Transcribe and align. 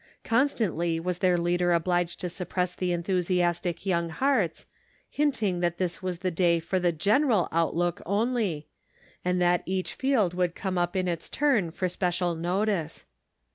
Constantly 0.23 0.99
was 0.99 1.19
their 1.19 1.37
leader 1.37 1.71
obliged 1.73 2.19
to 2.19 2.27
suppress 2.27 2.73
the 2.73 2.89
enthu 2.89 3.19
siastic 3.19 3.85
young 3.85 4.09
hearts, 4.09 4.65
hinting 5.11 5.59
that 5.59 5.77
this 5.77 6.01
was 6.01 6.17
the 6.25 6.31
day 6.31 6.59
for 6.59 6.79
the 6.79 6.91
general 6.91 7.47
outlook 7.51 8.01
only, 8.03 8.65
and 9.23 9.39
that 9.39 9.61
each 9.67 9.93
field 9.93 10.33
would 10.33 10.55
come 10.55 10.75
up 10.75 10.95
in 10.95 11.07
its 11.07 11.29
turn 11.29 11.69
for 11.69 11.87
special 11.87 12.33
notice. 12.33 13.05